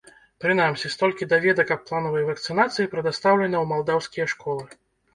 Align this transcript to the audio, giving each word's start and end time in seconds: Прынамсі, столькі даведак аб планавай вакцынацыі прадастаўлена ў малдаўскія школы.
Прынамсі, 0.45 0.89
столькі 0.93 1.27
даведак 1.35 1.75
аб 1.77 1.85
планавай 1.91 2.27
вакцынацыі 2.31 2.91
прадастаўлена 2.97 3.57
ў 3.63 3.65
малдаўскія 3.77 4.25
школы. 4.37 4.71